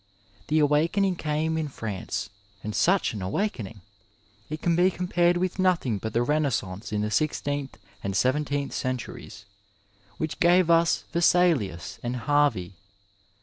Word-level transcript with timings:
The 0.47 0.57
awakening 0.57 1.17
came 1.17 1.59
in 1.59 1.67
France, 1.67 2.31
and 2.63 2.73
such 2.73 3.13
an 3.13 3.21
awakening! 3.21 3.81
It 4.49 4.63
can 4.63 4.75
be 4.75 4.89
compared 4.89 5.37
with 5.37 5.59
nothing 5.59 5.99
but 5.99 6.11
the 6.13 6.23
renaissance 6.23 6.91
in 6.91 7.01
the 7.01 7.11
sixteenth 7.11 7.77
and 8.03 8.17
seventeenth 8.17 8.73
centuries, 8.73 9.45
which 10.17 10.39
gave 10.39 10.71
ns 10.71 11.03
Yesalius 11.13 11.99
and 12.01 12.15
Harvey. 12.15 12.73